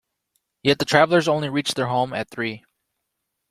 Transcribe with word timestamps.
Yet 0.63 0.79
the 0.79 0.85
travellers 0.85 1.27
only 1.27 1.47
reached 1.47 1.75
their 1.75 1.85
home 1.85 2.11
at 2.11 2.27
three. 2.27 2.63